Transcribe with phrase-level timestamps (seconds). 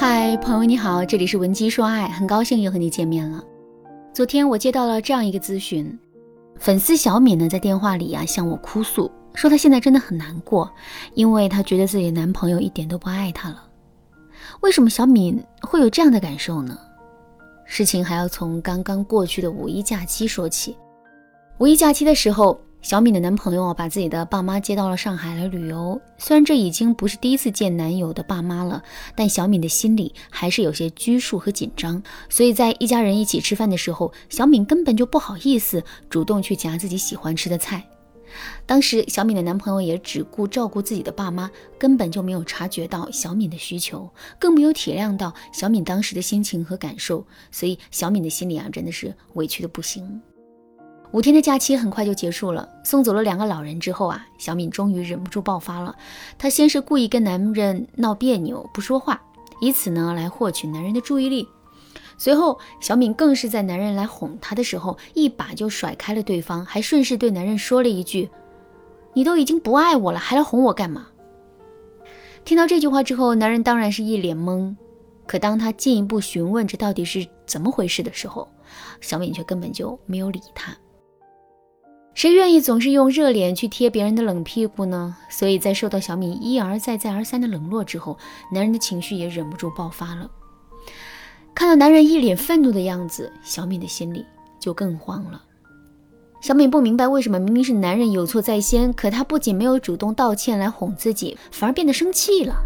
[0.00, 3.42] 嗨，朋友你好，这里是文姬说爱，很高兴又和你见面了。
[4.14, 5.98] 昨天我接到了这样一个咨询，
[6.56, 10.70] 粉丝小敏呢在电话里啊向我哭诉，说她现在真的很难过，
[11.14, 13.60] 因为她觉得自己的男朋友一点都不爱她了。
[14.60, 16.78] 为什么小敏会有这样的感受呢？
[17.64, 20.76] 事情还要从刚刚过去的五一假期说起。
[21.58, 22.60] 五一假期的时候。
[22.88, 26.00] 小敏的男朋友把自己的爸妈接到了上海来旅游。
[26.16, 28.82] 虽然这已经不是第一次见男友的爸妈了，
[29.14, 32.02] 但小敏的心里还是有些拘束和紧张。
[32.30, 37.86] 所以在一家人一起吃饭的时候，小敏根本就不好意思主动去夹自己喜欢吃的菜。
[38.64, 44.08] 当时小敏的男朋友也只顾照顾自己的爸妈，根本就没有察觉到小敏的需求，
[44.38, 47.26] 更没有体谅到小敏当时的心情和感受。
[47.50, 50.22] 所以小敏的心里啊，真的是委屈的不行。
[51.12, 55.96] 五天的假期很快就结束了，送走了两个老人之后啊，小敏终于忍不住爆发了。
[56.36, 59.20] 她先是故意跟男人闹别扭，不说话，
[59.60, 61.48] 以此呢来获取男人的注意力。
[62.18, 68.28] 随后，小敏更是在男人来哄她的时候，一把就甩开了对方，还顺势对男人说了一句
[69.14, 71.06] ：“你都已经不爱我了，还来哄我干嘛？”
[72.44, 74.76] 听到这句话之后，男人当然是一脸懵。
[75.26, 78.48] 可当他进一步询问这到底是怎么回事的时候，
[79.00, 80.76] 小敏却根本就没有理他。
[82.14, 85.16] 谁愿意总是用热脸去贴别人的冷屁股呢？
[85.30, 88.18] 所以在受到小敏一而再、再而三的冷落之后，
[88.52, 90.28] 男人的情绪也忍不住爆发了。
[91.54, 94.26] 看到男人一脸愤怒的样子，小敏的心里
[94.58, 95.40] 就更慌了。
[96.40, 102.56] 小敏不明白为什么明明是男人有错在先，可他不仅没有主动道歉来哄自己，反而变得生气了。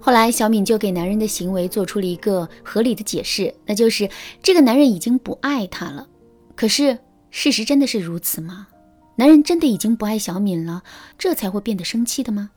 [0.00, 4.10] 后来，小敏就给男人的行为做出了一个合理的解释，那就是
[4.42, 6.08] 这个男人已经不爱她了。
[6.56, 6.98] 可是。
[7.38, 8.68] 事实真的是如此吗？
[9.16, 10.82] 男人真的已经不爱小敏了，
[11.18, 12.48] 这才会变得生气的吗？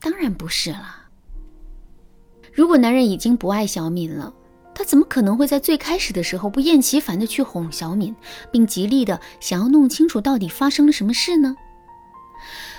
[0.00, 1.04] 当然不是了。
[2.52, 4.34] 如果男人已经不爱小敏了，
[4.74, 8.12] 他怎么可能会在最开始的时候不厌其烦的去哄小敏，
[8.50, 11.54] 并极力的想要弄清楚到底发生了什么事呢？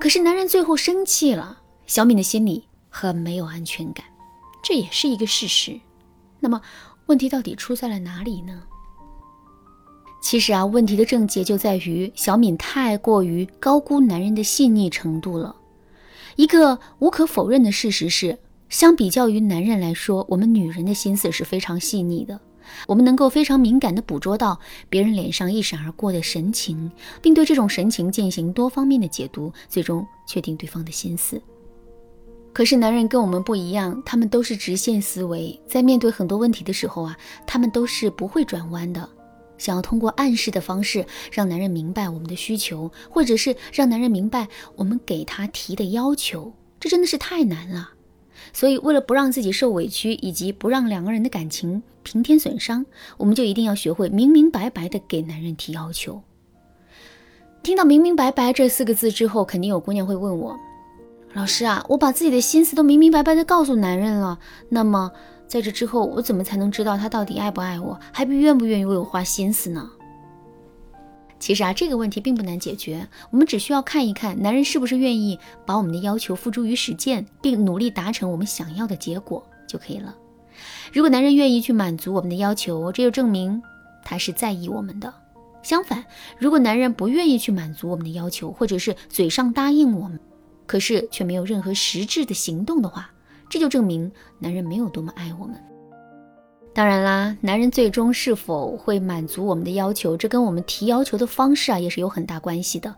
[0.00, 4.04] 可是男人最后生气了，小敏的心里很没有安全感，
[4.64, 5.80] 这也是一个事实。
[6.40, 6.60] 那么
[7.06, 8.64] 问题到底出在了哪里呢？
[10.20, 15.56] 其实啊，问题的症结就在于小敏太过于高估男人的细腻程度了。
[16.36, 18.38] 一个无可否认的事实是，
[18.68, 22.38] 相比较于男人来说，我们女人的心思是非常细腻的。
[22.86, 31.42] 我们能够非常敏感地捕捉到别人脸上一闪而过的神情，并对这种神情进行多方面的解读，最终确定对方的心思。
[32.52, 37.16] 可是男人跟我们不一样，他们都是直线思维，在面对很多问题的时候啊，
[37.46, 39.08] 他们都是不会转弯的。
[39.60, 47.90] 想要通过暗示的方式让男人明白我们的需求，或者是让男人明白我们给他提的要求，这真的是太难了。
[48.54, 52.86] 所以，为了不让自己受委屈，以及不让两个人的感情平添损伤，
[53.18, 56.22] 我们就一定要学会明明白白的给男人提要求。
[57.62, 60.58] 听到“明明白白”这四个字之后，肯定有姑娘会问我
[61.34, 64.38] ：“老师啊，我把自己的心思都明明白白的告诉男人了，
[64.70, 65.12] 那么……”
[65.50, 69.90] 在这之后，我怎么才能知道他到底爱不爱我，还不愿不愿意为我花心思呢？
[71.40, 80.14] 其实啊，这个问题并不难解决，我们只需要看一看男人是不是愿意把我们的要求付诸于实践，并努力达成我们想要的结果就可以了。
[80.92, 83.60] 如果男人愿意去满足我们的要求，这就证明
[84.04, 85.12] 他是在意我们的。
[85.64, 86.04] 相反，
[86.38, 90.20] 如果男人不愿意去满足我们的要求，或者是嘴上答应我们，
[90.64, 93.10] 可是却没有任何实质的行动的话，
[93.50, 95.54] 这就证明男人没有多么爱我们。
[96.72, 102.94] 当然啦，男人最终是否会满足我们的要求，这跟我们提要求的方式啊也是有很大关系的。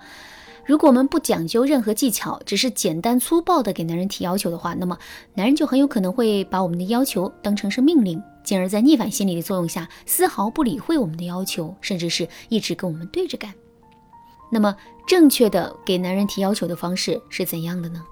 [0.64, 4.96] 如果我们不讲究任何技巧，只是简单粗暴的给男人提要求的话，那么
[5.34, 13.52] 男人就很有可能会把我们的要求当成是命令，进而，在逆反心理的作用下，丝毫不理会我们的要求，甚至是一直跟我们对着干。
[14.52, 14.76] 那么，
[15.06, 18.04] 正确的给男人提要求的方式是怎样的呢？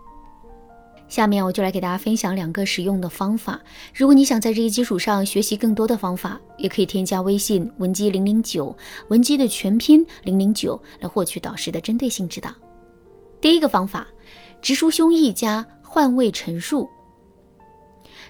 [1.10, 3.60] 下面我就来给大家分享两个实用的方法。
[3.92, 8.74] 如果你想在这一基础上学习更多的方法，也可以添加微信文姬零零九，
[9.08, 12.50] 文姬的全拼零零九，来获取导师的针对性指导。
[13.40, 14.06] 第一个方法，
[14.62, 16.88] 直抒胸臆加换位陈述。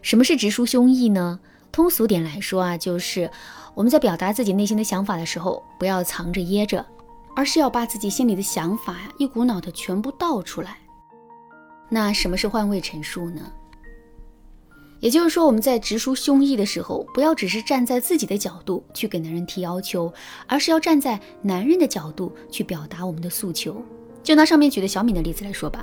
[0.01, 1.39] 什么是直抒胸臆呢？
[1.71, 3.31] 通俗点来说啊，就是
[3.75, 6.85] 我们在表达自己内心的想法的时候，不要藏着掖着，
[7.37, 10.79] 而是要把自己心里的想法呀，一股脑的全部倒出来。
[11.91, 13.53] 那什么是换位陈述呢？
[15.01, 20.13] 也就是说，我们在直抒胸臆的时候，不要只是站在自己的角度去给男人提要求，
[20.47, 23.83] 而是要站在男人的角度去表达我们的诉求。
[24.23, 25.83] 就拿上面举的小敏的例子来说吧，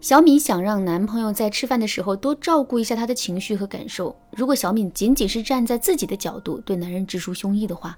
[0.00, 4.14] 小敏想让男朋友在吃饭的时候多照顾一下她的情绪和感受。
[4.32, 7.96] 如果小敏仅仅是站在自己的角度对男人直抒胸臆的话，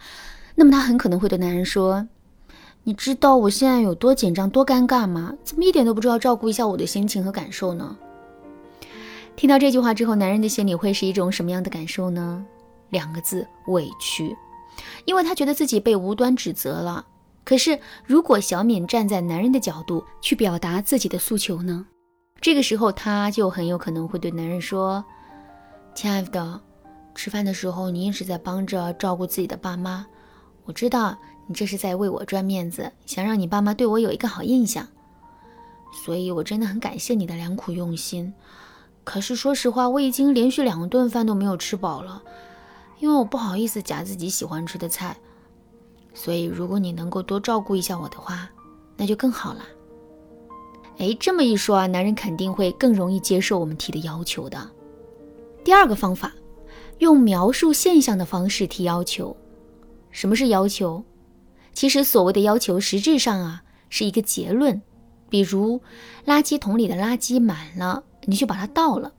[0.55, 2.07] 那么她很可能会对男人说
[2.83, 5.35] ：“你知道我现在有多紧张、多尴尬吗？
[5.45, 7.97] 怎么一点都不知道照顾一下我的心情和感受呢？”
[9.37, 12.45] 听到这句话之后，男人的心里会是一种什么样的感受呢？
[12.91, 14.37] 两个字：委屈，
[15.05, 17.07] 因为他觉得自己被无端指责了。
[17.45, 21.87] 可是，如果小敏站在男人的角度去表达自己的诉求呢？
[22.41, 25.05] 这个时候，他就很有可能会对男人说
[25.95, 26.61] ：“亲爱的，
[27.15, 30.07] 吃饭的时候你一直在帮着照顾自己的爸妈，
[30.65, 31.17] 我知道
[31.51, 34.87] 你这是在为我赚面子，想让你爸妈对我有一个好印象，
[36.05, 38.33] 所以我真的很感谢你的良苦用心。
[39.03, 42.23] 可是说实话，我已经连续两顿饭都没有吃饱了，
[43.01, 45.17] 因为我不好意思夹自己喜欢吃的菜。”
[46.15, 48.49] 所以，如果你能够多照顾一下我的话，
[48.97, 49.65] 那就更好了。
[50.99, 54.71] 哎，这么一说啊，男人肯定会更容易接受我们提的要求的。
[55.65, 56.33] 第二个方法，
[56.99, 59.37] 用描述现象的方式提要求。
[60.13, 61.03] 什么是要求？
[61.73, 64.81] 其实所谓的要求，实质上啊是一个结论。
[65.29, 65.81] 比如，
[66.27, 69.13] 垃圾桶里的垃圾满了，你就把它倒了。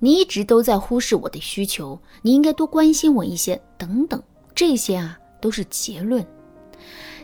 [0.00, 4.22] 你一直都在忽视我的需求，你应该多关心我一些，等等，
[4.54, 5.18] 这些啊。
[5.40, 6.24] 都是结论，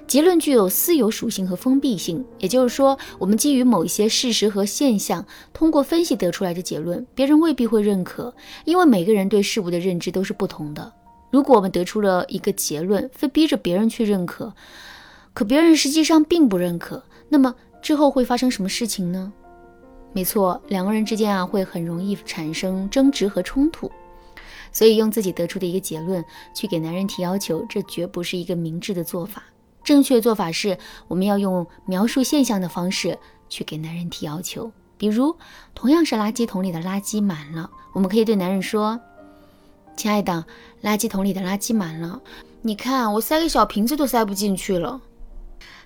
[0.08, 8.34] 结论具有私有属性和封闭性，也就是说，我们基于某一些事实和现象，通过分析得出来的结论，别人未必会认可，
[8.64, 10.92] 因为每个人对事物的认知都是不同的。
[11.30, 14.54] 如果我们得出了一个结论，非逼着别人去认可，
[15.34, 19.32] 可别人实际上并不认可，那么之后会发生什么事情呢？
[20.12, 23.90] 没错，两个人之间啊，会很容易产生争执和冲突。
[24.72, 29.42] 所以，用自己得出的一个结论去给男人提要求，这绝不是一个明智的做法。
[29.82, 30.76] 正确做法是，
[31.08, 34.70] 我们要用描述现象的方式去给男人提要求。
[34.96, 35.36] 比如，
[35.74, 39.00] 同样是垃圾桶里的垃圾满了，我们可以对男人说
[39.98, 40.46] ：“亲爱的，
[40.84, 42.22] 垃圾桶里的垃圾满了，
[42.62, 45.02] 你看我塞个小瓶子都塞不进去了。”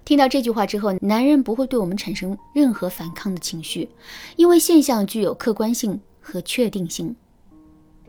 [0.04, 3.88] 听到这句话之后，男人不会对我们产生任何反抗的情绪，
[4.36, 7.16] 因为现象具有客观性和确定性。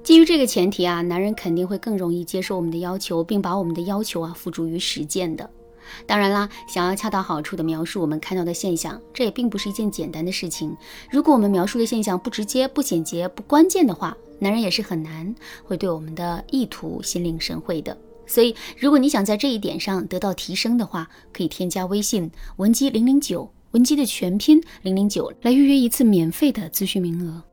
[0.03, 5.49] 基于这个前提啊，男人肯定会更容易接受我们的要求，并把我们的要求啊付诸于实践的。
[6.05, 10.75] 当然啦，想要恰到好处的描述我们看到的现象，这也并不是一件简单的事情。
[11.09, 15.33] 如果我们描述的现象不直接、不简洁、不关键的话，男人也是很难
[15.63, 17.97] 会对我们的意图心领神会的。
[18.25, 27.43] 所以，如果你想在这一点上得到提升的话，可以添加微信文姬零零九，文姬的全拼零零九，来预约一次免费的咨询名额。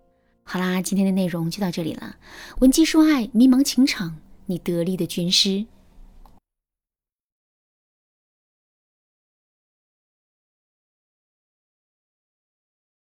[0.45, 2.17] 好啦，今天的内容就到这里了。
[2.61, 4.17] 文姬说爱，迷茫情场，
[4.47, 5.67] 你得力的军师。